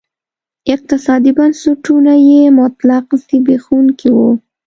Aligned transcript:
اقتصادي 0.75 1.31
بنسټونه 1.37 2.13
یې 2.27 2.41
مطلق 2.59 3.05
زبېښونکي 3.25 4.09
وو. 4.15 4.29